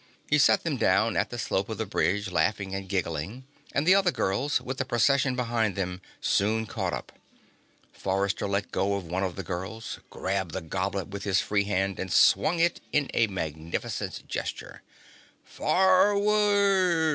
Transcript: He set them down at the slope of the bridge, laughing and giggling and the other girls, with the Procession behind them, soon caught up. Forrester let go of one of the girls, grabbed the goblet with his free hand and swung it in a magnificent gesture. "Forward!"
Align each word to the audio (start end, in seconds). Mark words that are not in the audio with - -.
He 0.31 0.39
set 0.39 0.63
them 0.63 0.77
down 0.77 1.15
at 1.15 1.29
the 1.29 1.37
slope 1.37 1.69
of 1.69 1.77
the 1.77 1.85
bridge, 1.85 2.31
laughing 2.31 2.73
and 2.73 2.89
giggling 2.89 3.45
and 3.71 3.85
the 3.85 3.93
other 3.93 4.09
girls, 4.09 4.59
with 4.59 4.79
the 4.79 4.83
Procession 4.83 5.35
behind 5.35 5.75
them, 5.75 6.01
soon 6.19 6.65
caught 6.65 6.91
up. 6.91 7.11
Forrester 7.93 8.47
let 8.47 8.71
go 8.71 8.95
of 8.95 9.05
one 9.05 9.21
of 9.23 9.35
the 9.35 9.43
girls, 9.43 9.99
grabbed 10.09 10.53
the 10.55 10.61
goblet 10.61 11.09
with 11.09 11.23
his 11.23 11.39
free 11.39 11.65
hand 11.65 11.99
and 11.99 12.11
swung 12.11 12.57
it 12.57 12.81
in 12.91 13.11
a 13.13 13.27
magnificent 13.27 14.27
gesture. 14.27 14.81
"Forward!" 15.43 17.09